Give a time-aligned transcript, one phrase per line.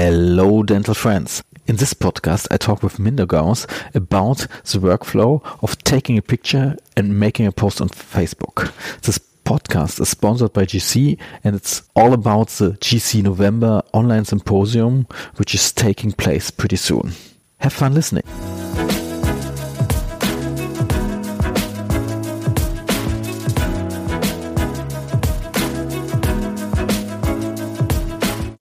[0.00, 1.42] Hello, dental friends.
[1.66, 3.66] In this podcast, I talk with Mindaugas
[3.96, 8.72] about the workflow of taking a picture and making a post on Facebook.
[9.00, 15.08] This podcast is sponsored by GC and it's all about the GC November online symposium,
[15.34, 17.10] which is taking place pretty soon.
[17.58, 18.22] Have fun listening.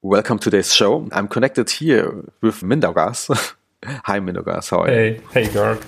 [0.08, 1.06] Welcome to today's show.
[1.12, 3.28] I'm connected here with Mindaugas.
[4.06, 4.70] Hi, Mindaugas.
[4.70, 5.22] How are hey, you?
[5.34, 5.86] Hey, hey, Georg.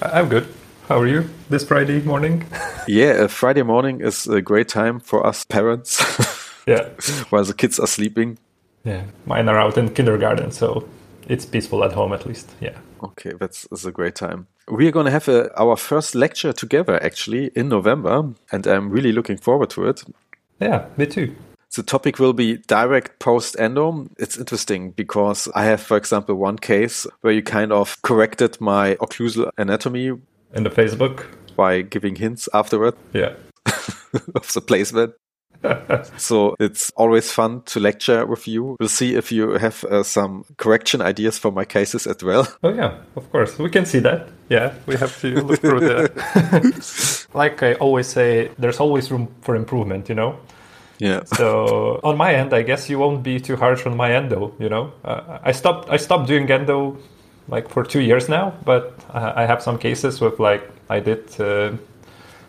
[0.00, 0.46] I'm good.
[0.88, 2.46] How are you this Friday morning?
[2.86, 6.00] yeah, uh, Friday morning is a great time for us parents.
[6.68, 6.90] yeah.
[7.30, 8.38] While the kids are sleeping.
[8.84, 10.88] Yeah, mine are out in kindergarten, so
[11.26, 12.48] it's peaceful at home at least.
[12.60, 12.78] Yeah.
[13.02, 14.46] Okay, that's, that's a great time.
[14.68, 18.90] We are going to have a, our first lecture together actually in November, and I'm
[18.90, 20.04] really looking forward to it.
[20.60, 21.34] Yeah, me too.
[21.76, 24.08] The topic will be direct post endo.
[24.18, 28.94] It's interesting because I have, for example, one case where you kind of corrected my
[28.94, 30.12] occlusal anatomy
[30.54, 32.94] in the Facebook by giving hints afterward.
[33.12, 33.34] Yeah.
[34.34, 35.12] of the placement.
[36.16, 38.76] so it's always fun to lecture with you.
[38.80, 42.48] We'll see if you have uh, some correction ideas for my cases as well.
[42.62, 43.58] Oh yeah, of course.
[43.58, 44.28] We can see that.
[44.48, 49.56] Yeah, we have to look through the like I always say there's always room for
[49.56, 50.38] improvement, you know.
[50.98, 51.24] Yeah.
[51.24, 54.54] so on my end, I guess you won't be too harsh on my endo.
[54.58, 55.90] You know, uh, I stopped.
[55.90, 56.96] I stopped doing endo
[57.48, 61.40] like for two years now, but uh, I have some cases with like I did
[61.40, 61.72] uh,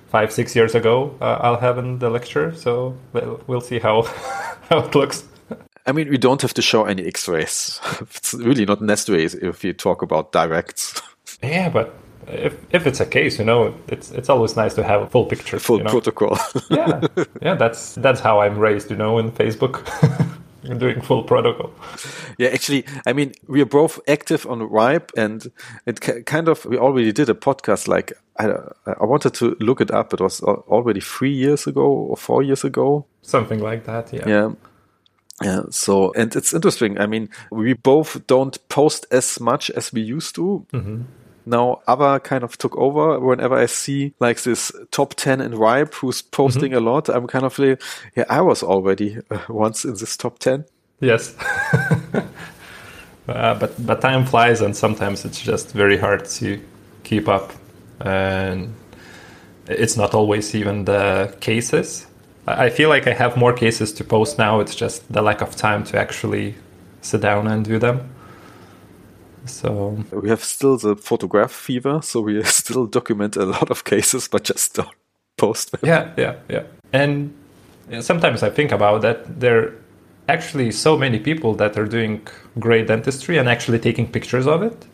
[0.09, 1.16] five, six years ago.
[1.22, 4.03] Uh, I'll have in the lecture, so we'll, we'll see how
[4.70, 5.23] how it looks.
[5.86, 7.80] I mean, we don't have to show any X-rays.
[8.02, 11.02] it's really not necessary if you talk about directs.
[11.42, 11.94] Yeah, but
[12.28, 15.25] if if it's a case, you know, it's it's always nice to have a full
[15.25, 15.92] picture, full you know?
[15.92, 16.38] protocol.
[16.69, 17.02] yeah,
[17.42, 19.84] yeah, that's that's how I'm raised, you know, in Facebook.
[20.80, 21.72] doing full protocol.
[22.38, 25.50] Yeah, actually, I mean, we are both active on Ripe, and
[25.86, 27.88] it kind of we already did a podcast.
[27.88, 28.50] Like I,
[28.86, 30.13] I wanted to look it up.
[30.13, 34.12] It was already three years ago or four years ago, something like that.
[34.12, 34.28] Yeah.
[34.28, 34.51] Yeah.
[35.41, 35.62] Yeah.
[35.69, 37.00] So, and it's interesting.
[37.00, 40.66] I mean, we both don't post as much as we used to.
[40.74, 41.03] Mm-hmm
[41.47, 45.94] now other kind of took over whenever I see like this top 10 in Ripe
[45.96, 46.88] who's posting mm-hmm.
[46.88, 47.09] a lot.
[47.09, 47.81] I'm kind of like,
[48.16, 50.66] yeah, I was already uh, once in this top 10.
[51.00, 51.36] Yes.
[53.28, 56.62] uh, but, but time flies and sometimes it's just very hard to
[57.03, 57.53] keep up.
[58.02, 58.75] And
[59.68, 62.06] it's not always even the cases.
[62.47, 64.62] I feel like I have more cases to post now.
[64.62, 66.56] It's just the lack of time to actually
[67.02, 68.09] sit down and do them.
[69.47, 74.28] So we have still the photograph fever, so we still document a lot of cases,
[74.28, 74.90] but just don't
[75.38, 75.81] post them.
[75.84, 76.63] Yeah, yeah, yeah.
[76.94, 77.34] And
[78.02, 79.40] sometimes I think about that.
[79.40, 79.74] There are
[80.30, 82.28] actually so many people that are doing
[82.59, 84.86] great dentistry and actually taking pictures of it,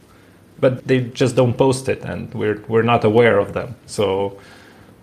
[0.60, 3.76] but they just don't post it, and we're we're not aware of them.
[3.86, 4.38] So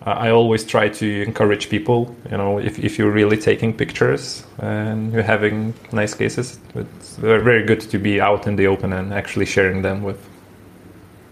[0.03, 5.13] I always try to encourage people, you know, if, if you're really taking pictures and
[5.13, 9.45] you're having nice cases, it's very good to be out in the open and actually
[9.45, 10.19] sharing them with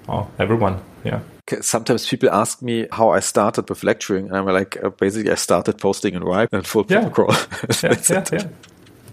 [0.07, 0.81] oh, everyone.
[1.03, 1.21] Yeah.
[1.61, 5.35] Sometimes people ask me how I started with lecturing, and I'm like, uh, basically, I
[5.35, 7.09] started posting in Ripe and full yeah.
[7.09, 7.35] protocol.
[7.83, 8.47] yeah, yeah, yeah,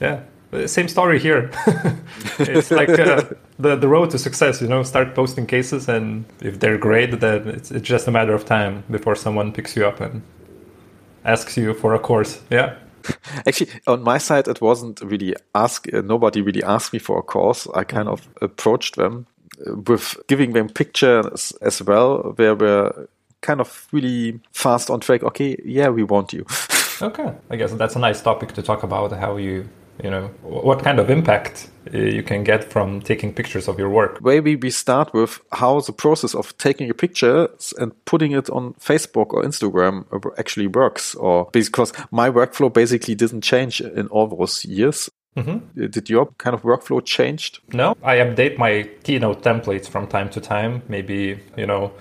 [0.00, 0.21] yeah.
[0.67, 1.51] Same story here.
[2.39, 3.25] it's like uh,
[3.59, 4.62] the the road to success.
[4.62, 8.33] You know, start posting cases, and if they're great, then it's it's just a matter
[8.33, 10.23] of time before someone picks you up and
[11.25, 12.41] asks you for a course.
[12.49, 12.77] Yeah.
[13.47, 15.93] Actually, on my side, it wasn't really ask.
[15.93, 17.67] Uh, nobody really asked me for a course.
[17.75, 19.27] I kind of approached them
[19.67, 23.09] uh, with giving them pictures as well, where we're
[23.41, 25.23] kind of really fast on track.
[25.25, 26.47] Okay, yeah, we want you.
[27.03, 29.13] okay, I guess that's a nice topic to talk about.
[29.13, 29.69] How you
[30.03, 33.89] you know what kind of impact uh, you can get from taking pictures of your
[33.89, 37.49] work maybe we start with how the process of taking a picture
[37.79, 40.05] and putting it on facebook or instagram
[40.39, 45.89] actually works or because my workflow basically didn't change in all those years Mm-hmm.
[45.89, 47.61] Did your kind of workflow changed?
[47.72, 50.83] No, I update my Keynote templates from time to time.
[50.89, 51.92] Maybe you know,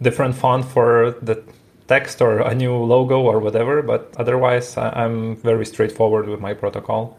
[0.00, 1.42] different font for the
[1.88, 3.82] text or a new logo or whatever.
[3.82, 7.18] But otherwise, I'm very straightforward with my protocol.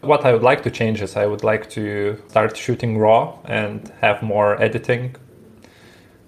[0.00, 3.92] What I would like to change is I would like to start shooting raw and
[4.00, 5.16] have more editing.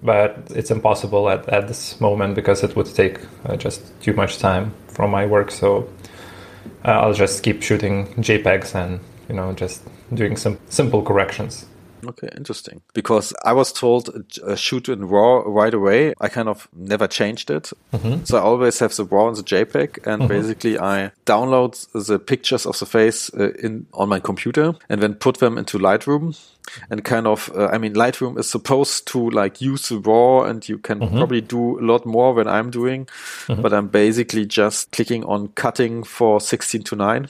[0.03, 4.39] But it's impossible at, at this moment because it would take uh, just too much
[4.39, 5.51] time from my work.
[5.51, 5.87] So
[6.83, 9.83] uh, I'll just keep shooting JPEGs and you know just
[10.13, 11.65] doing some simple corrections.
[12.07, 12.81] Okay, interesting.
[12.93, 14.09] Because I was told
[14.43, 16.13] uh, shoot in RAW right away.
[16.19, 17.71] I kind of never changed it.
[18.25, 22.65] So I always have the RAW and the JPEG, and basically I download the pictures
[22.65, 26.35] of the face uh, in on my computer and then put them into Lightroom.
[26.89, 30.67] And kind of, uh, I mean, Lightroom is supposed to like use the RAW, and
[30.69, 33.07] you can probably do a lot more than I'm doing.
[33.47, 37.27] But I'm basically just clicking on cutting for 16 to 9.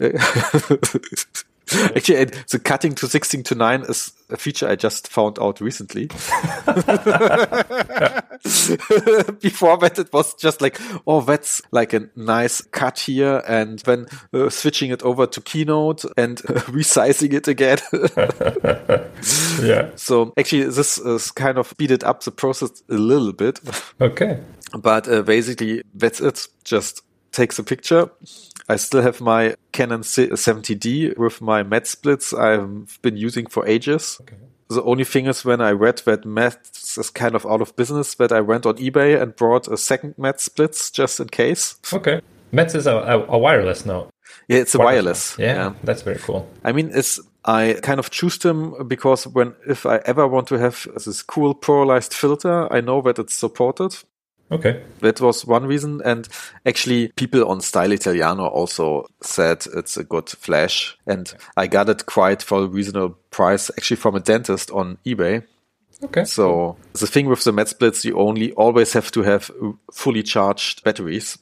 [1.72, 5.60] Actually, it- the cutting to 16 to 9 is a feature I just found out
[5.60, 6.06] recently.
[9.40, 13.42] Before that, it was just like, oh, that's like a nice cut here.
[13.48, 17.78] And then uh, switching it over to Keynote and uh, resizing it again.
[19.62, 19.90] Yeah.
[19.96, 23.60] so actually, this is kind of speeded up the process a little bit.
[24.00, 24.40] Okay.
[24.76, 26.46] But uh, basically, that's it.
[26.64, 27.02] Just
[27.32, 28.10] takes a picture.
[28.68, 33.66] I still have my Canon 70D uh, with my matte splits I've been using for
[33.66, 34.18] ages.
[34.22, 34.36] Okay.
[34.70, 38.14] The only thing is when I read that Metz is kind of out of business,
[38.14, 41.76] that I went on eBay and bought a second matte splits just in case.
[41.92, 42.20] Okay.
[42.50, 44.08] Metz is a, a, a wireless now.
[44.48, 45.36] Yeah, it's a wireless.
[45.38, 46.48] Yeah, that's very cool.
[46.64, 50.58] I mean, it's I kind of choose them because when if I ever want to
[50.58, 53.96] have this cool polarized filter, I know that it's supported.
[54.50, 54.82] Okay.
[55.00, 56.00] That was one reason.
[56.04, 56.28] And
[56.66, 60.96] actually, people on Style Italiano also said it's a good flash.
[61.06, 65.44] And I got it quite for a reasonable price, actually from a dentist on eBay.
[66.02, 66.24] Okay.
[66.24, 69.50] So the thing with the matte splits, you only always have to have
[69.92, 71.38] fully charged batteries.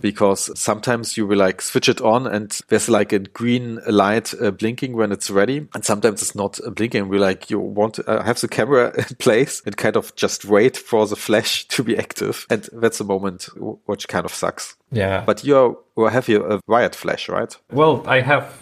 [0.00, 4.50] Because sometimes you will like switch it on and there's like a green light uh,
[4.50, 5.66] blinking when it's ready.
[5.74, 7.08] And sometimes it's not uh, blinking.
[7.08, 10.44] We like, you want to uh, have the camera in place and kind of just
[10.44, 12.46] wait for the flash to be active.
[12.50, 13.48] And that's a moment
[13.86, 14.76] which kind of sucks.
[14.92, 15.24] Yeah.
[15.24, 17.56] But you have your a wired flash, right?
[17.72, 18.52] Well, I have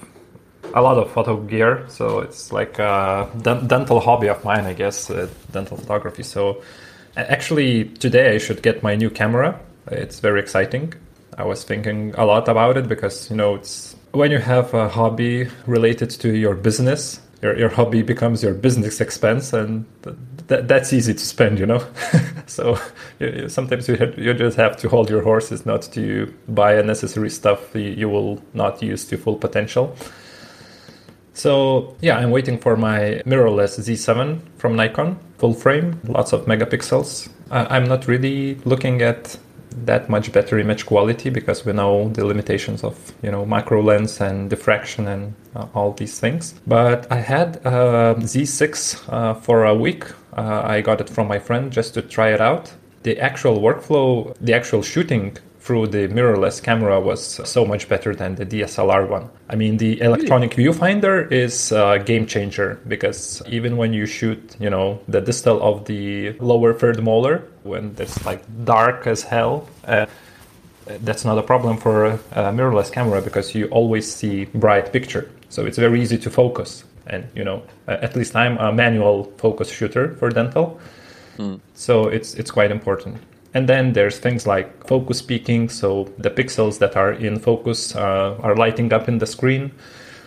[0.72, 5.10] a lot of photo gear, so it's like a dental hobby of mine, I guess,
[5.10, 6.22] uh, dental photography.
[6.22, 6.62] So
[7.16, 9.60] actually, today I should get my new camera.
[9.90, 10.94] It's very exciting.
[11.36, 14.88] I was thinking a lot about it because, you know, it's when you have a
[14.88, 20.16] hobby related to your business, your, your hobby becomes your business expense, and th-
[20.48, 21.84] th- that's easy to spend, you know.
[22.46, 22.78] so
[23.18, 26.74] you, you- sometimes you, have, you just have to hold your horses not to buy
[26.74, 29.94] unnecessary stuff you, you will not use to full potential.
[31.34, 37.28] So yeah, I'm waiting for my mirrorless Z7 from Nikon, full frame, lots of megapixels.
[37.50, 39.36] I- I'm not really looking at
[39.74, 44.20] that much better image quality because we know the limitations of you know macro lens
[44.20, 46.54] and diffraction and uh, all these things.
[46.66, 50.04] But I had a Z6 uh, for a week.
[50.36, 52.72] Uh, I got it from my friend just to try it out.
[53.02, 58.34] The actual workflow, the actual shooting through the mirrorless camera was so much better than
[58.34, 59.30] the DSLR one.
[59.48, 64.68] I mean, the electronic viewfinder is a game changer because even when you shoot, you
[64.68, 70.04] know, the distal of the lower third molar, when it's like dark as hell, uh,
[71.00, 75.30] that's not a problem for a, a mirrorless camera because you always see bright picture.
[75.48, 76.84] So it's very easy to focus.
[77.06, 80.78] And, you know, at least I'm a manual focus shooter for dental.
[81.72, 83.16] So it's it's quite important.
[83.54, 88.36] And then there's things like focus peaking, so the pixels that are in focus uh,
[88.42, 89.70] are lighting up in the screen,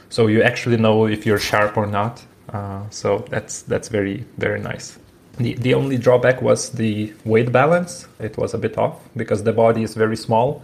[0.10, 2.24] so you actually know if you're sharp or not.
[2.54, 4.98] Uh, so that's that's very very nice.
[5.38, 8.08] The the only drawback was the weight balance.
[8.20, 10.64] It was a bit off because the body is very small.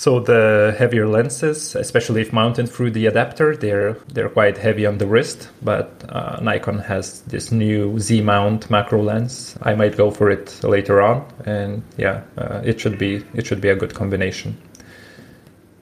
[0.00, 4.96] So the heavier lenses, especially if mounted through the adapter, they're they're quite heavy on
[4.96, 5.50] the wrist.
[5.60, 9.58] But uh, Nikon has this new Z mount macro lens.
[9.60, 13.60] I might go for it later on, and yeah, uh, it should be it should
[13.60, 14.56] be a good combination.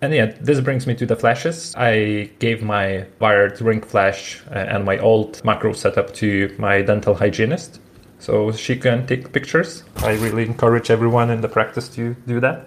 [0.02, 1.72] And yeah, this brings me to the flashes.
[1.76, 7.14] I gave my wired ring flash uh, and my old macro setup to my dental
[7.14, 7.80] hygienist,
[8.18, 9.84] so she can take pictures.
[9.98, 12.66] I really encourage everyone in the practice to do that.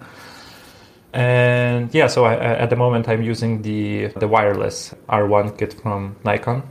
[1.12, 6.16] And yeah, so I, at the moment I'm using the the wireless R1 kit from
[6.24, 6.62] Nikon.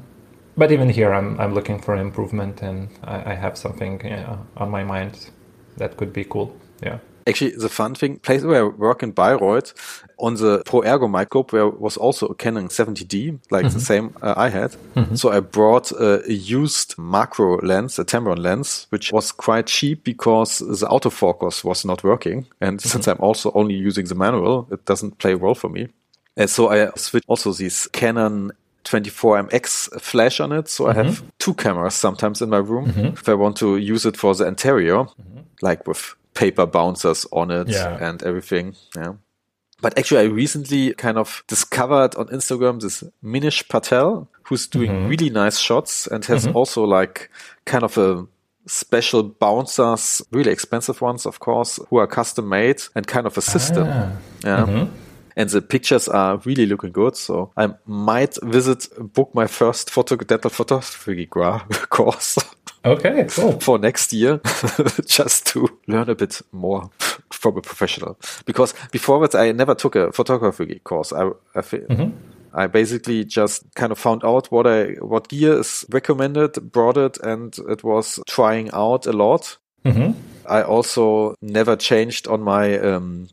[0.57, 4.69] But even here, I'm I'm looking for improvement, and I, I have something uh, on
[4.69, 5.29] my mind
[5.77, 6.55] that could be cool.
[6.83, 6.99] Yeah.
[7.31, 9.73] Actually, the fun thing, place where I work in Bayreuth,
[10.19, 13.79] on the Pro Ergo microscope, there was also a Canon 70D, like the mm-hmm.
[13.79, 14.71] same uh, I had.
[14.95, 15.15] Mm-hmm.
[15.15, 20.03] So I brought uh, a used macro lens, a Tamron lens, which was quite cheap
[20.03, 22.47] because the autofocus was not working.
[22.59, 22.89] And mm-hmm.
[22.89, 25.87] since I'm also only using the manual, it doesn't play well for me.
[26.35, 28.51] And so I switched also this Canon
[28.83, 30.67] 24MX flash on it.
[30.67, 34.17] So I have two cameras sometimes in my room if I want to use it
[34.17, 35.05] for the interior,
[35.61, 37.97] like with paper bouncers on it Yeah.
[38.09, 38.75] and everything.
[38.95, 39.13] Yeah.
[39.81, 45.07] But actually, I recently kind of discovered on Instagram this Minish Patel, who's doing Mm-hmm.
[45.07, 47.29] really nice shots and has also like
[47.65, 48.27] kind of a
[48.67, 53.41] special bouncers, really expensive ones, of course, who are custom made and kind of a
[53.41, 53.87] system.
[53.89, 54.11] Ah.
[54.43, 54.87] Yeah.
[55.35, 57.15] And the pictures are really looking good.
[57.17, 62.37] So I might visit, book my first photo, dental photography gra- course
[62.83, 63.59] Okay, cool.
[63.59, 64.39] for next year
[65.05, 66.89] just to learn a bit more
[67.31, 68.17] from a professional.
[68.45, 71.13] Because before that, I never took a photography course.
[71.13, 71.85] I, I, fe-
[72.53, 77.17] I basically just kind of found out what I, what gear is recommended, brought it,
[77.23, 79.57] and it was trying out a lot.
[80.47, 83.27] I also never changed on my, um,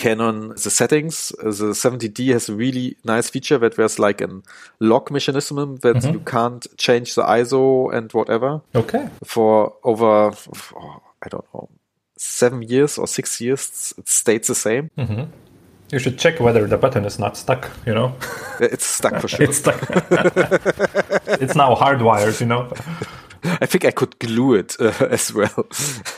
[0.00, 1.32] Canon the settings.
[1.42, 4.42] The 70D has a really nice feature that there's like an
[4.80, 9.08] lock mechanism that you can't change the ISO and whatever Okay.
[9.24, 10.32] for over,
[10.74, 11.68] oh, I don't know,
[12.16, 13.92] seven years or six years.
[13.98, 14.90] It stayed the same.
[15.92, 18.14] You should check whether the button is not stuck, you know?
[18.60, 19.46] It's stuck for sure.
[19.48, 19.80] It's stuck.
[21.42, 22.70] it's now hardwired, you know?
[23.42, 25.66] I think I could glue it uh, as well.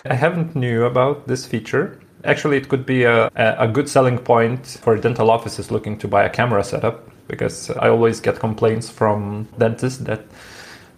[0.05, 1.99] I haven't knew about this feature.
[2.25, 6.25] Actually, it could be a, a good selling point for dental offices looking to buy
[6.25, 10.25] a camera setup because I always get complaints from dentists that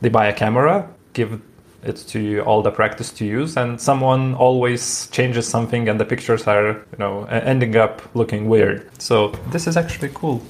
[0.01, 1.41] they buy a camera, give
[1.83, 6.47] it to all the practice to use, and someone always changes something, and the pictures
[6.47, 8.91] are, you know, ending up looking weird.
[9.01, 10.43] So this is actually cool,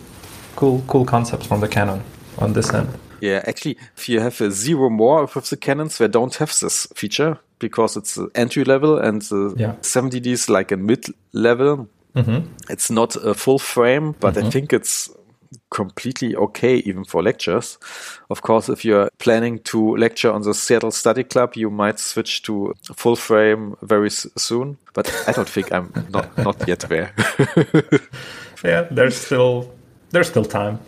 [0.56, 2.02] cool, cool concepts from the Canon
[2.38, 2.88] on this end.
[3.20, 6.86] Yeah, actually, if you have a zero more with the Canons, they don't have this
[6.94, 9.74] feature because it's entry level and the Yeah.
[9.80, 11.88] 70D is like a mid level.
[12.14, 12.46] Mm-hmm.
[12.68, 14.50] It's not a full frame, but I mm-hmm.
[14.50, 15.10] think it's
[15.70, 17.78] completely okay even for lectures.
[18.28, 22.42] Of course, if you're planning to lecture on the Seattle Study Club, you might switch
[22.42, 24.76] to full frame very s- soon.
[24.92, 27.12] But I don't think I'm not not yet there.
[28.64, 29.70] Yeah, there's still
[30.10, 30.78] there's still time.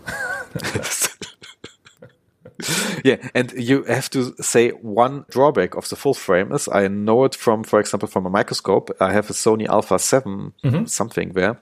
[3.05, 7.25] yeah, and you have to say one drawback of the full frame is I know
[7.25, 8.91] it from, for example, from a microscope.
[9.01, 10.85] I have a Sony Alpha 7 mm-hmm.
[10.87, 11.61] something there.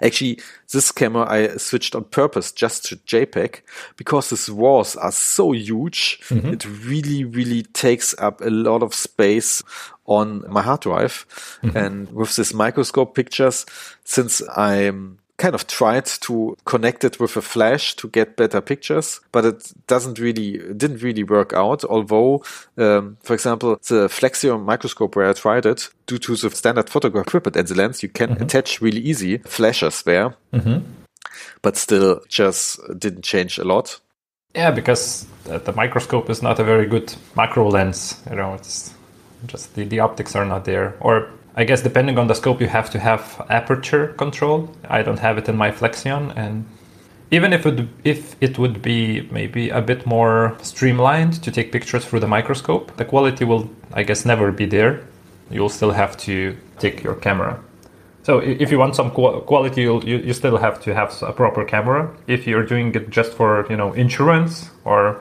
[0.00, 0.40] Actually,
[0.72, 3.60] this camera I switched on purpose just to JPEG
[3.96, 6.18] because these RAWs are so huge.
[6.28, 6.48] Mm-hmm.
[6.48, 9.62] It really, really takes up a lot of space
[10.06, 11.26] on my hard drive.
[11.62, 11.76] Mm-hmm.
[11.76, 13.66] And with this microscope pictures,
[14.04, 19.20] since I'm kind of tried to connect it with a flash to get better pictures,
[19.32, 21.84] but it doesn't really, it didn't really work out.
[21.84, 22.44] Although,
[22.76, 27.26] um, for example, the Flexion microscope where I tried it, due to the standard photograph
[27.26, 30.36] equipment and the lens, you can attach really easy flashes there,
[31.62, 34.00] but still just didn't change a lot.
[34.54, 38.20] Yeah, because the, the microscope is not a very good macro lens.
[38.28, 38.92] You know, it's
[39.46, 40.94] just the, the optics are not there.
[41.00, 44.74] Or I guess depending on the scope, you have to have aperture control.
[44.88, 46.64] I don't have it in my Flexion, and
[47.30, 52.04] even if it if it would be maybe a bit more streamlined to take pictures
[52.04, 55.00] through the microscope, the quality will, I guess, never be there.
[55.50, 57.62] You'll still have to take your camera.
[58.22, 62.10] So if you want some quality, you you still have to have a proper camera.
[62.26, 65.20] If you're doing it just for you know insurance or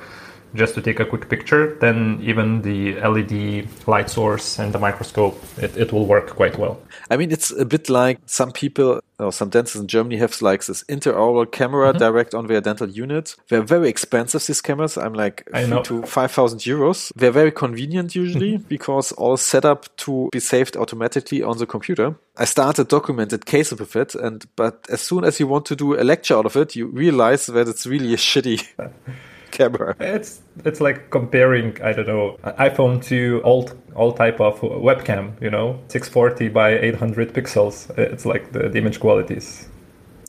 [0.54, 5.42] just to take a quick picture, then even the LED light source and the microscope
[5.58, 6.82] it, it will work quite well.
[7.10, 10.66] I mean, it's a bit like some people or some dentists in Germany have like
[10.66, 12.00] this intraoral camera mm-hmm.
[12.00, 13.36] direct on their dental unit.
[13.50, 14.98] They're very expensive, these cameras.
[14.98, 15.46] I'm like
[15.84, 17.12] to 5,000 euros.
[17.16, 18.68] They're very convenient usually mm-hmm.
[18.68, 22.16] because all set up to be saved automatically on the computer.
[22.38, 24.16] I started documented case with it.
[24.16, 26.88] And, but as soon as you want to do a lecture out of it, you
[26.88, 28.66] realize that it's really a shitty
[29.52, 29.96] camera.
[30.00, 35.42] It's it's like comparing I don't know iPhone to old all type of webcam.
[35.42, 37.90] You know, 640 by 800 pixels.
[37.98, 39.68] It's like the, the image qualities.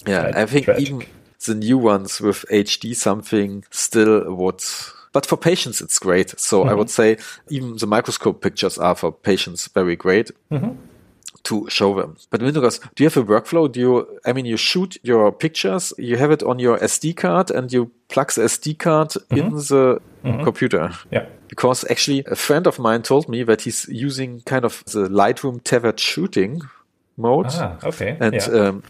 [0.06, 0.88] Yeah, I think tragic.
[0.88, 1.06] even
[1.46, 4.62] the new ones with HD something still would.
[5.12, 6.38] But for patients, it's great.
[6.40, 6.78] So I mm-hmm.
[6.78, 10.72] would say even the microscope pictures are for patients very great mm-hmm.
[11.44, 12.16] To show them.
[12.30, 13.70] But Mindaugas, do you have a workflow?
[13.70, 17.50] Do you, I mean, you shoot your pictures, you have it on your SD card
[17.50, 20.00] and you plug the SD card in the
[20.44, 20.92] computer.
[21.10, 21.26] Yeah.
[21.48, 25.60] Because actually a friend of mine told me that he's using kind of the Lightroom
[25.64, 26.62] tethered shooting
[27.16, 27.46] mode.
[27.50, 28.16] Ah, okay.
[28.20, 28.46] And yeah.
[28.46, 28.82] um,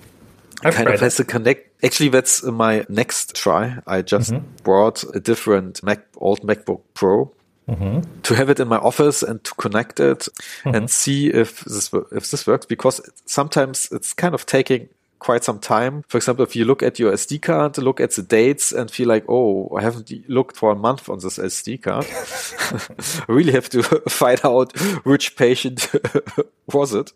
[0.63, 1.83] I've kind of has to connect.
[1.83, 3.79] Actually, that's my next try.
[3.87, 4.47] I just Mm-hmm.
[4.63, 7.33] brought a different Mac, old MacBook Pro
[7.69, 8.01] Mm-hmm.
[8.23, 10.27] to have it in my office and to connect it
[10.65, 12.67] and see if this if this works.
[12.67, 14.89] Because sometimes it's kind of taking
[15.23, 16.03] quite some time.
[16.09, 19.09] For example, if you look at your SD card, look at the dates, and feel
[19.09, 22.07] like, oh, I haven't looked for a month on this SD card.
[22.11, 25.91] I really have to find out which patient
[26.73, 27.13] was it.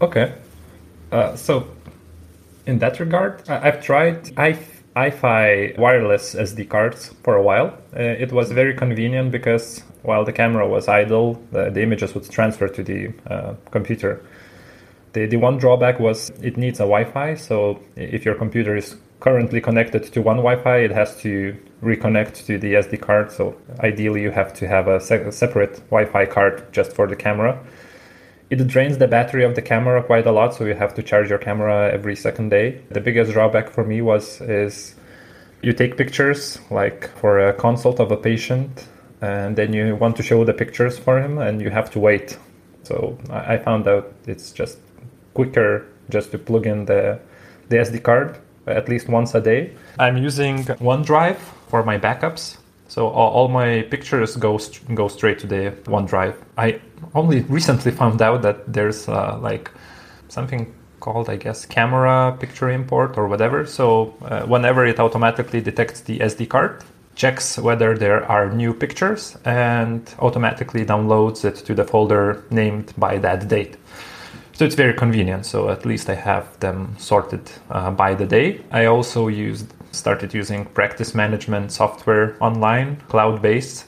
[0.00, 0.34] Okay.
[1.10, 1.66] Uh, so
[2.66, 4.58] in that regard, I've tried i
[4.98, 7.68] Eye-Fi wireless SD cards for a while.
[7.96, 12.28] Uh, it was very convenient because while the camera was idle, the, the images would
[12.28, 14.20] transfer to the uh, computer.
[15.12, 17.36] The, the one drawback was it needs a Wi-Fi.
[17.36, 22.58] So if your computer is currently connected to one Wi-Fi, it has to reconnect to
[22.58, 23.30] the SD card.
[23.30, 27.16] So ideally, you have to have a, se- a separate Wi-Fi card just for the
[27.16, 27.58] camera.
[28.50, 31.28] It drains the battery of the camera quite a lot, so you have to charge
[31.28, 32.80] your camera every second day.
[32.90, 34.94] The biggest drawback for me was is
[35.62, 38.86] you take pictures like for a consult of a patient,
[39.20, 42.38] and then you want to show the pictures for him, and you have to wait.
[42.84, 44.78] So I found out it's just
[45.34, 47.20] quicker just to plug in the
[47.68, 49.72] the SD card at least once a day.
[49.98, 51.36] I'm using OneDrive
[51.68, 52.58] for my backups.
[52.88, 54.58] So all, my pictures go
[54.94, 56.34] go straight to the OneDrive.
[56.56, 56.80] I
[57.14, 59.70] only recently found out that there's uh, like
[60.28, 63.66] something called I guess camera picture import or whatever.
[63.66, 66.82] So uh, whenever it automatically detects the SD card,
[67.14, 73.18] checks whether there are new pictures and automatically downloads it to the folder named by
[73.18, 73.76] that date.
[74.52, 75.46] So it's very convenient.
[75.46, 78.60] So at least I have them sorted uh, by the day.
[78.72, 83.86] I also used started using practice management software online, cloud based.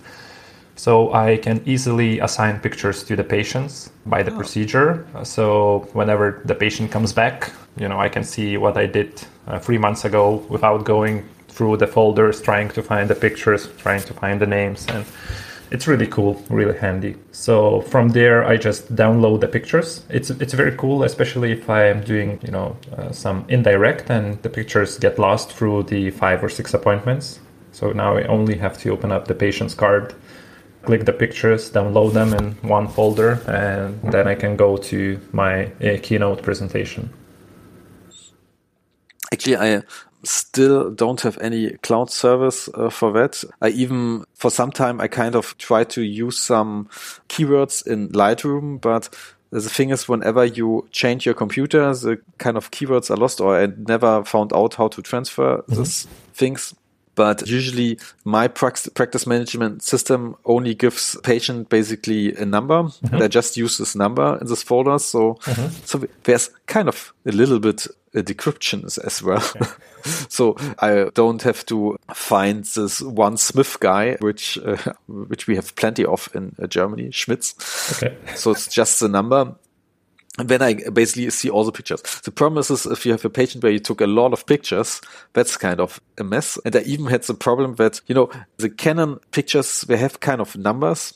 [0.77, 5.07] So I can easily assign pictures to the patients by the procedure.
[5.15, 9.23] Uh, So whenever the patient comes back, you know, I can see what I did
[9.47, 14.03] uh, three months ago without going through the folders, trying to find the pictures, trying
[14.03, 15.05] to find the names, and
[15.71, 17.17] it's really cool, really handy.
[17.33, 20.05] So from there, I just download the pictures.
[20.09, 24.43] It's it's very cool, especially if I am doing you know uh, some indirect and
[24.43, 27.41] the pictures get lost through the five or six appointments.
[27.73, 30.15] So now I only have to open up the patient's card,
[30.83, 35.67] click the pictures, download them in one folder, and then I can go to my
[35.81, 37.11] uh, keynote presentation.
[39.33, 39.83] Actually, I
[40.23, 43.43] still don't have any cloud service uh, for that.
[43.61, 46.89] I even, for some time, I kind of try to use some
[47.29, 49.09] keywords in Lightroom, but
[49.51, 53.57] the thing is, whenever you change your computer, the kind of keywords are lost, or
[53.57, 56.75] I never found out how to transfer these things.
[57.21, 63.59] But usually, my practice management system only gives patient basically a number, and I just
[63.59, 64.99] use this number in this folder.
[64.99, 65.39] So,
[65.85, 69.45] so there's kind of a little bit uh, decryptions as well.
[70.31, 75.77] so I don't have to find this one Smith guy, which uh, which we have
[75.77, 78.03] plenty of in uh, Germany, Schmitz.
[78.03, 78.17] Okay.
[78.35, 79.55] So it's just the number.
[80.39, 82.01] And then I basically see all the pictures.
[82.25, 85.01] The problem is, if you have a patient where you took a lot of pictures,
[85.33, 86.57] that's kind of a mess.
[86.65, 90.41] And I even had the problem that, you know, the Canon pictures, they have kind
[90.41, 91.15] of numbers.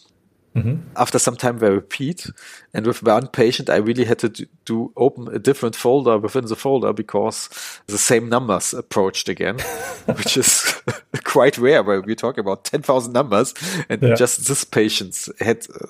[0.96, 2.26] After some time, they repeat.
[2.72, 6.46] And with one patient, I really had to do, do open a different folder within
[6.46, 7.48] the folder because
[7.86, 9.58] the same numbers approached again,
[10.06, 10.74] which is
[11.24, 13.54] quite rare where we talk about 10,000 numbers
[13.88, 14.14] and Yeah.
[14.14, 15.86] just this patient had uh,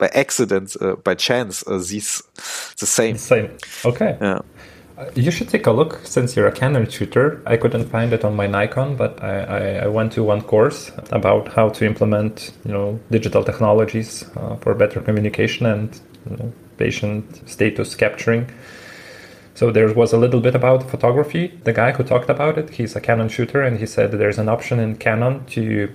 [0.00, 2.22] by accident, uh, by chance, uh, these
[2.78, 3.16] the same.
[3.16, 3.50] Same.
[3.84, 4.16] Okay.
[4.20, 4.40] Yeah.
[5.14, 7.40] You should take a look since you're a Canon tutor.
[7.46, 10.90] I couldn't find it on my Nikon, but I, I, I went to one course
[11.10, 16.52] about how to implement, you know, digital technologies uh, for better communication and you know,
[16.76, 18.50] patient status capturing.
[19.54, 21.58] So there was a little bit about photography.
[21.64, 24.48] The guy who talked about it, he's a Canon shooter, and he said there's an
[24.48, 25.94] option in Canon to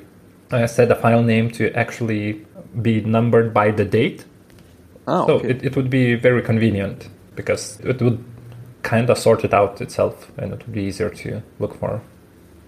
[0.52, 2.46] uh, set a file name to actually
[2.82, 4.26] be numbered by the date.
[5.08, 5.50] Oh, So okay.
[5.50, 8.24] it, it would be very convenient because it would
[8.84, 12.02] kind of sort it out itself and it would be easier to look for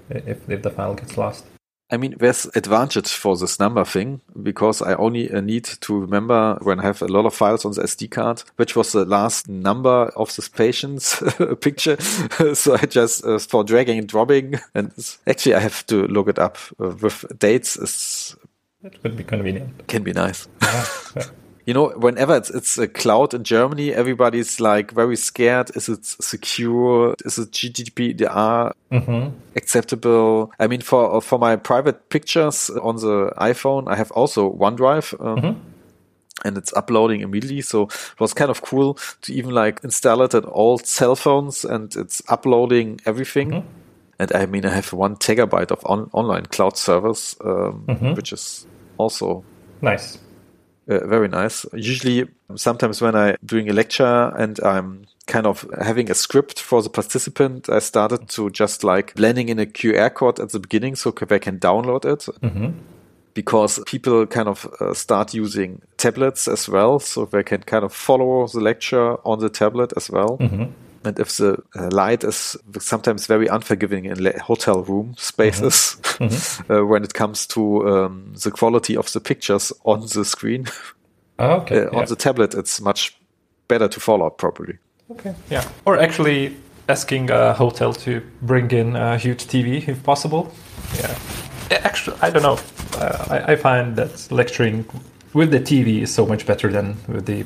[0.09, 1.45] if, if the file gets lost.
[1.89, 6.57] I mean, there's advantage for this number thing because I only uh, need to remember
[6.61, 9.47] when I have a lot of files on the SD card, which was the last
[9.47, 11.23] number of this patient's
[11.61, 11.95] picture.
[12.53, 14.91] so I just, uh, for dragging and dropping, and
[15.27, 18.35] actually I have to look it up uh, with dates is,
[18.83, 19.87] It would be convenient.
[19.87, 20.47] can be nice.
[21.67, 25.69] You know, whenever it's, it's a cloud in Germany, everybody's like very scared.
[25.75, 27.13] Is it secure?
[27.25, 29.33] Is it GDPR Mhm.
[29.53, 30.53] acceptable?
[30.61, 35.13] I mean, for for my private pictures on the iPhone, I have also OneDrive.
[35.19, 35.57] Um,
[36.45, 40.35] And it's uploading immediately, so it was kind of cool to even like install it
[40.35, 43.63] on all cell phones, and it's uploading everything.
[44.19, 48.65] And I mean, I have one terabyte of on- online cloud servers, um, which is
[48.97, 49.43] also
[49.81, 50.17] Nice.
[50.89, 51.65] uh, very nice.
[51.73, 56.81] Usually, sometimes when I'm doing a lecture and I'm kind of having a script for
[56.81, 60.95] the participant, I started to just like blending in a QR code at the beginning
[60.95, 62.27] so they can download it.
[63.33, 67.93] Because people kind of uh, start using tablets as well, so they can kind of
[67.93, 70.37] follow the lecture on the tablet as well.
[71.03, 75.97] And if the uh, light is sometimes very unforgiving in hotel room spaces
[76.69, 80.67] uh, when it comes to um, the quality of the pictures on the screen,
[81.39, 81.81] Oh, okay.
[81.85, 81.99] uh, yeah.
[81.99, 83.15] on the tablet, it's much
[83.67, 84.77] better to follow probably.
[85.11, 85.33] Okay.
[85.49, 85.63] Yeah.
[85.85, 86.55] Or actually
[86.89, 90.51] asking a hotel to bring in a huge TV if possible.
[90.95, 91.15] Yeah.
[91.69, 92.57] Yeah, Actually, I don't know.
[92.97, 94.85] Uh, I, I find that lecturing
[95.37, 97.45] with the TV is so much better than with the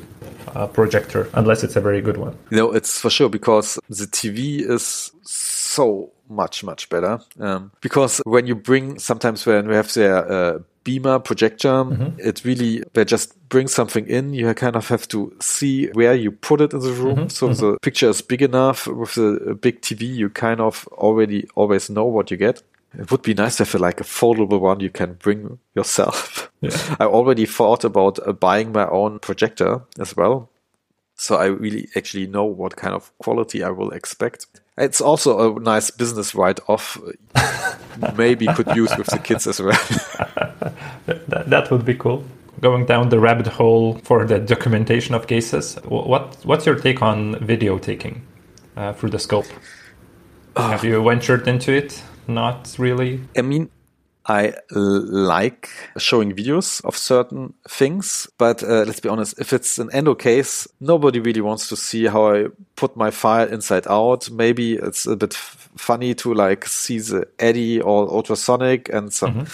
[0.54, 2.34] uh, projector, unless it's a very good one.
[2.50, 7.20] You know, it's for sure because the TV is so much, much better.
[7.38, 11.84] Um, because when you bring, sometimes when we have their uh, beamer projector,
[12.16, 14.32] it really, they just bring something in.
[14.32, 17.28] You kind of have to see where you put it in the room.
[17.28, 21.90] So the picture is big enough with the big TV, you kind of already always
[21.90, 22.62] know what you get.
[22.98, 26.50] It would be nice to have like a foldable one you can bring yourself.
[27.00, 30.50] I already thought about uh, buying my own projector as well.
[31.14, 34.46] So I really actually know what kind of quality I will expect.
[34.76, 36.98] It's also a nice business write-off.
[37.34, 37.74] uh,
[38.16, 39.78] Maybe could use with the kids as well.
[41.06, 42.24] That, that would be cool.
[42.60, 45.76] Going down the rabbit hole for the documentation of cases.
[45.84, 48.22] What What's your take on video taking
[48.76, 49.46] uh, through the scope?
[50.56, 52.02] Have you ventured into it?
[52.26, 53.20] Not really.
[53.36, 53.70] I mean,
[54.26, 59.90] I like showing videos of certain things, but uh, let's be honest, if it's an
[59.92, 64.30] endo case, nobody really wants to see how I put my file inside out.
[64.30, 69.46] Maybe it's a bit f- funny to like see the eddy or ultrasonic and some,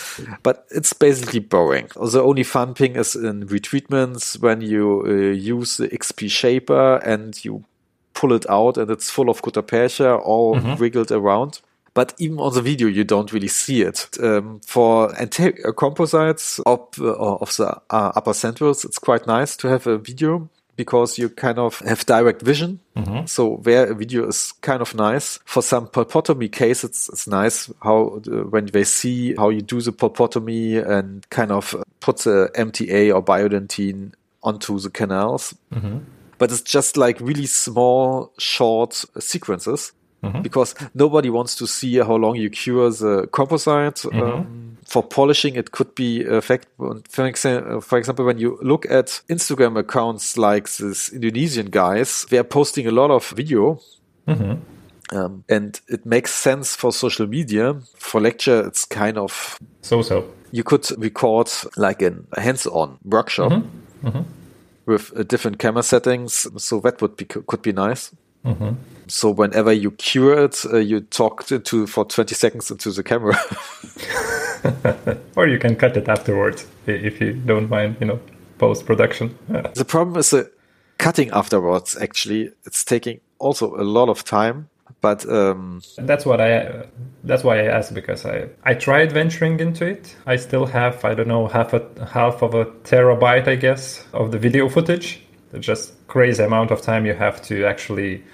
[0.43, 1.89] but it's basically boring.
[1.95, 7.43] The only fun thing is in retreatments when you uh, use the XP shaper and
[7.43, 7.65] you
[8.13, 11.61] pull it out and it's full of gutta percha all wriggled around.
[11.95, 14.09] But even on the video, you don't really see it.
[14.23, 19.57] Um, for ante- uh, composites of, uh, of the uh, upper centrals, it's quite nice
[19.57, 22.79] to have a video because you kind of have direct vision.
[23.27, 25.41] So where a video is kind of nice.
[25.45, 29.81] For some pulpotomy case, it's, it's nice how uh, when they see how you do
[29.81, 34.13] the pulpotomy and kind of put the MTA or biodentine
[34.45, 35.53] onto the canals
[36.39, 39.93] but it's just like really small, short sequences
[40.43, 44.05] because nobody wants to see how long you cure the composite.
[44.13, 46.67] Um, for polishing, it could be effect.
[47.11, 52.39] For example, for example, when you look at Instagram accounts like this Indonesian guys, they
[52.39, 53.81] are posting a lot of video.
[55.11, 57.77] Um, and it makes sense for social media.
[57.97, 60.25] For lecture, it's kind of So so.
[60.53, 63.53] you could record like a hands-on workshop
[64.87, 66.47] with uh, different camera settings.
[66.63, 68.11] So that would be could be nice.
[69.09, 73.03] So whenever you cure it, uh, you talk to, to for twenty seconds into the
[73.03, 73.39] camera.
[75.37, 78.21] Or you can cut it afterwards if you don't mind, you know,
[78.59, 79.39] post production.
[79.75, 80.51] the problem is the
[80.99, 81.97] cutting afterwards.
[81.97, 84.69] Actually, it's taking also a lot of time.
[85.01, 86.87] But um, That's what I.
[87.23, 90.17] That's why I asked because I I tried venturing into it.
[90.27, 94.33] I still have I don't know half a half of a terabyte I guess of
[94.33, 95.21] the video footage.
[95.53, 98.25] It's just crazy amount of time you have to actually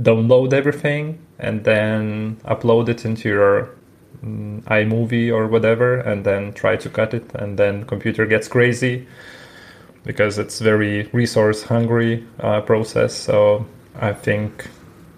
[0.00, 3.70] download everything and then upload it into your
[4.24, 9.06] mm, iMovie or whatever, and then try to cut it, and then computer gets crazy
[10.04, 13.14] because it's very resource hungry uh, process.
[13.14, 14.68] So I think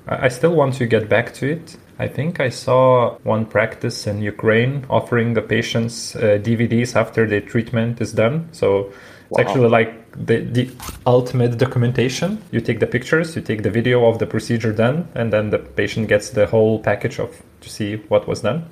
[0.09, 1.77] I I still want to get back to it.
[2.01, 7.41] I think I saw one practice in Ukraine offering the patients uh, DVDs after the
[7.41, 8.49] treatment is done.
[8.53, 8.93] So
[9.31, 9.45] it's Wow.
[9.45, 9.95] actually like
[10.27, 10.71] the, the
[11.07, 12.41] ultimate documentation.
[12.51, 15.59] You take the pictures, you take the video of the procedure done, and then the
[15.59, 18.65] patient gets the whole package of to see what was done.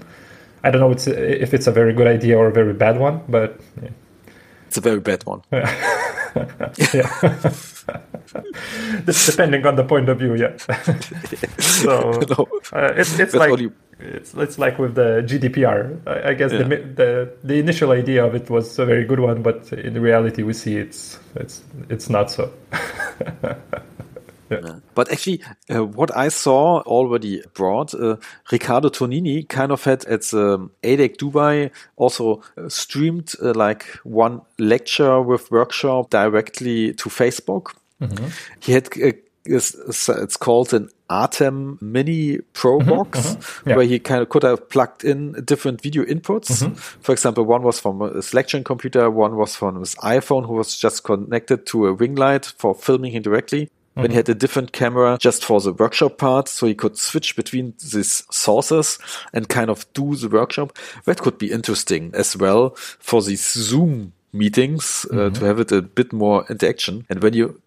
[0.64, 3.20] I don't know it's, if it's a very good idea or a very bad one,
[3.28, 3.90] but yeah.
[4.66, 5.42] it's a very bad one.
[5.52, 7.10] yeah.
[9.06, 10.56] Depending on the point of view, yeah.
[11.58, 12.48] so No.
[12.72, 15.98] uh, it's it's That's like only- it's it's like with the GDPR.
[16.06, 16.68] I, I guess the, Yeah.
[16.68, 20.42] mi- the the initial idea of it was a very good one, but in reality,
[20.42, 22.50] we see it's it's it's not so.
[24.94, 28.14] But actually, uh, what I saw already abroad, uh,
[28.52, 34.42] Riccardo Tonini kind of had at the AEEDC Dubai also uh, streamed uh, like one
[34.60, 37.72] lecture with workshop directly to Facebook.
[38.60, 39.12] He had uh,
[39.44, 43.70] it's, it's called an ATEM Mini Pro mm-hmm, box mm-hmm.
[43.70, 43.76] Yeah.
[43.76, 46.62] where he kind of could have plugged in different video inputs.
[46.62, 46.74] Mm-hmm.
[46.74, 50.76] For example, one was from his lecturing computer, one was from his iPhone, who was
[50.76, 53.70] just connected to a ring light for filming him directly.
[53.96, 57.34] Then he had a different camera just for the workshop part, so he could switch
[57.34, 58.98] between these sources
[59.32, 60.76] and kind of do the workshop.
[61.06, 65.80] That could be interesting as well for these Zoom meetings uh, to have it a
[65.80, 67.06] bit more interaction.
[67.08, 67.62] And when you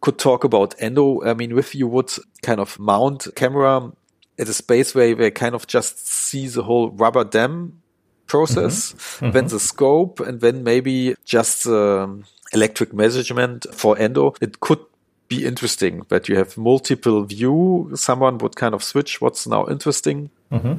[0.00, 1.22] could talk about Endo.
[1.24, 2.10] I mean, if you would
[2.42, 3.92] kind of mount camera
[4.38, 7.80] at a space where you kind of just see the whole rubber dam
[8.26, 9.30] process, mm-hmm.
[9.32, 14.80] then the scope, and then maybe just um, electric measurement for Endo, it could
[15.28, 17.90] be interesting that you have multiple view.
[17.94, 20.30] Someone would kind of switch what's now interesting.
[20.50, 20.74] Mm-hmm.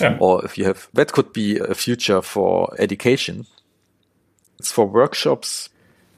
[0.00, 0.16] Yeah.
[0.20, 3.46] Or if you have, that could be a future for education.
[4.58, 5.68] It's for workshops.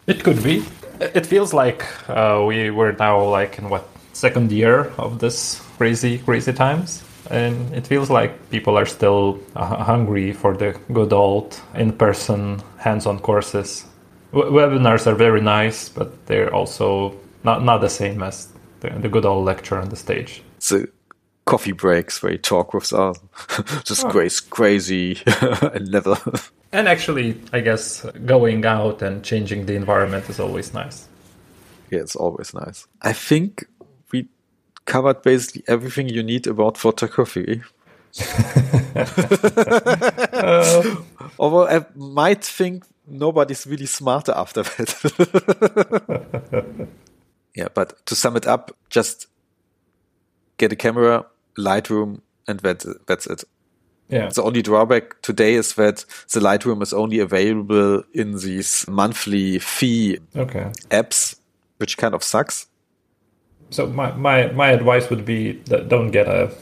[0.07, 0.65] It could be.
[1.01, 6.19] It feels like uh, we were now like in what second year of this crazy,
[6.19, 7.03] crazy times.
[7.31, 12.63] And it feels like people are still uh, hungry for the good old in person,
[12.79, 13.85] hands on courses.
[14.33, 18.49] W- webinars are very nice, but they're also not, not the same as
[18.81, 20.43] the, the good old lecture on the stage.
[20.61, 20.87] So
[21.47, 23.19] coffee breaks where you talk with us,
[23.85, 24.11] just oh.
[24.11, 26.17] crazy, crazy, and never.
[26.73, 31.09] And actually, I guess going out and changing the environment is always nice.
[31.91, 32.87] Yeah, it's always nice.
[33.03, 33.65] I think
[34.13, 34.29] we
[34.85, 37.63] covered basically everything you need about photography.
[40.33, 40.97] uh,
[41.39, 44.89] Although I might think nobody's really smarter after that.
[47.55, 49.29] yeah, but to sum it up, just
[50.57, 51.27] get a camera,
[51.59, 53.45] Lightroom, and that, that's it.
[54.09, 54.29] Yeah.
[54.29, 60.19] The only drawback today is that the Lightroom is only available in these monthly fee
[60.37, 60.71] okay.
[60.91, 61.37] apps,
[61.79, 62.67] which kind of sucks.
[63.71, 66.53] So my, my, my advice would be that don't get a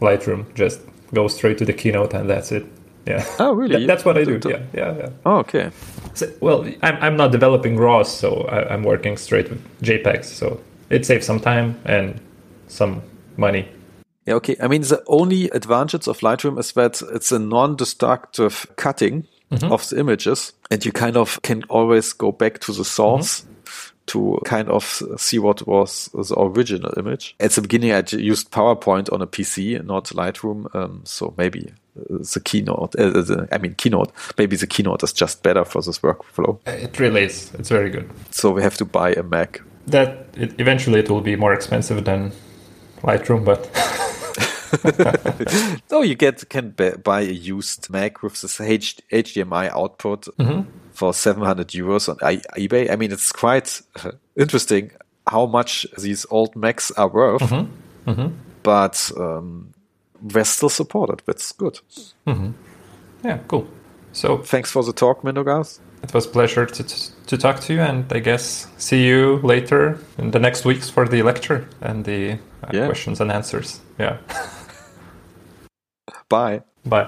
[0.00, 0.52] Lightroom.
[0.54, 0.80] Just
[1.12, 2.64] go straight to the keynote and that's it.
[3.06, 3.24] Yeah.
[3.38, 3.80] Oh, really?
[3.80, 4.40] That, that's what I do.
[4.44, 5.08] Yeah, yeah, yeah.
[5.26, 5.70] Oh, okay.
[6.14, 10.24] So, well, I'm, I'm not developing RAWs, so I, I'm working straight with JPEGs.
[10.24, 12.18] So it saves some time and
[12.68, 13.02] some
[13.36, 13.68] money.
[14.26, 14.56] Yeah, okay.
[14.60, 19.72] I mean, the only advantage of Lightroom is that it's a non-destructive cutting mm-hmm.
[19.72, 23.40] of the images, and you kind of can always go back to the source.
[23.40, 23.50] Mm-hmm.
[24.08, 27.34] To kind of see what was the original image.
[27.40, 30.66] At the beginning, I used PowerPoint on a PC, not Lightroom.
[30.74, 35.14] Um, so maybe uh, the keynote, uh, the, I mean, keynote, maybe the keynote is
[35.14, 36.58] just better for this workflow.
[36.66, 37.50] It really is.
[37.54, 38.10] It's very good.
[38.30, 39.62] So we have to buy a Mac.
[39.86, 42.32] That it, eventually it will be more expensive than
[43.04, 43.70] Lightroom, but
[45.88, 50.68] so you get can buy a used Mac with this H- HDMI output mm-hmm.
[50.92, 52.90] for 700 euros on I- eBay.
[52.90, 53.82] I mean, it's quite
[54.36, 54.90] interesting
[55.26, 58.10] how much these old Macs are worth, mm-hmm.
[58.10, 58.34] Mm-hmm.
[58.62, 59.72] but um,
[60.20, 61.22] they're still supported.
[61.26, 61.78] That's good.
[62.26, 62.52] Mm-hmm.
[63.24, 63.68] Yeah, cool.
[64.12, 65.80] So thanks for the talk, Mindaugas.
[66.02, 66.82] It was a pleasure to,
[67.26, 71.08] to talk to you, and I guess see you later in the next weeks for
[71.08, 72.38] the lecture and the
[72.72, 72.86] yeah.
[72.86, 73.80] questions and answers.
[73.98, 74.18] Yeah.
[76.28, 76.62] Bye.
[76.84, 77.02] Bye.